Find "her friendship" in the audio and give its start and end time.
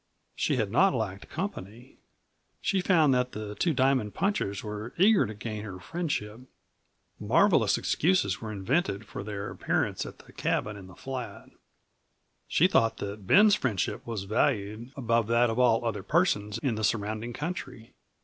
5.63-6.39